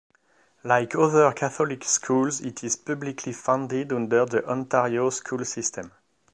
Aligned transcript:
Like 0.63 0.95
other 0.95 1.31
Catholic 1.31 1.83
schools, 1.83 2.41
it 2.41 2.63
is 2.63 2.75
publicly 2.75 3.33
funded 3.33 3.93
under 3.93 4.25
the 4.25 4.43
Ontario 4.49 5.11
school 5.11 5.45
system. 5.45 5.91